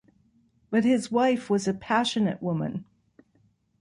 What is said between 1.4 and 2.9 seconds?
was a passionate woman.